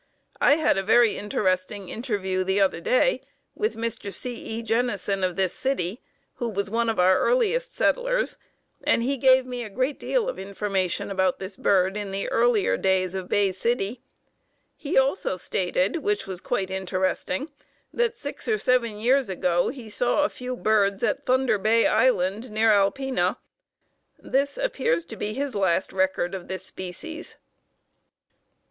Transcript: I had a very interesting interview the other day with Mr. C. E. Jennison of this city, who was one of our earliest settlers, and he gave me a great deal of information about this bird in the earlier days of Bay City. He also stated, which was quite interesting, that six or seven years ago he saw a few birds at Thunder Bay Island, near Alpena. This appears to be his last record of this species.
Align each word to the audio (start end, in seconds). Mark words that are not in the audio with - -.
I 0.41 0.55
had 0.55 0.79
a 0.79 0.83
very 0.83 1.15
interesting 1.15 1.87
interview 1.89 2.43
the 2.43 2.59
other 2.59 2.81
day 2.81 3.21
with 3.53 3.75
Mr. 3.75 4.11
C. 4.11 4.33
E. 4.33 4.63
Jennison 4.63 5.23
of 5.23 5.35
this 5.35 5.53
city, 5.53 6.01
who 6.37 6.49
was 6.49 6.71
one 6.71 6.89
of 6.89 6.97
our 6.99 7.19
earliest 7.19 7.75
settlers, 7.75 8.39
and 8.83 9.03
he 9.03 9.15
gave 9.15 9.45
me 9.45 9.63
a 9.63 9.69
great 9.69 9.99
deal 9.99 10.27
of 10.27 10.39
information 10.39 11.11
about 11.11 11.37
this 11.37 11.55
bird 11.55 11.95
in 11.95 12.09
the 12.09 12.27
earlier 12.29 12.77
days 12.77 13.13
of 13.13 13.27
Bay 13.29 13.51
City. 13.51 14.01
He 14.75 14.97
also 14.97 15.37
stated, 15.37 15.97
which 15.97 16.25
was 16.25 16.41
quite 16.41 16.71
interesting, 16.71 17.51
that 17.93 18.17
six 18.17 18.47
or 18.47 18.57
seven 18.57 18.99
years 18.99 19.29
ago 19.29 19.69
he 19.69 19.87
saw 19.87 20.23
a 20.25 20.29
few 20.29 20.55
birds 20.55 21.03
at 21.03 21.27
Thunder 21.27 21.59
Bay 21.59 21.85
Island, 21.85 22.49
near 22.49 22.71
Alpena. 22.71 23.37
This 24.17 24.57
appears 24.57 25.05
to 25.05 25.15
be 25.15 25.33
his 25.35 25.53
last 25.53 25.93
record 25.93 26.33
of 26.33 26.47
this 26.47 26.65
species. 26.65 27.35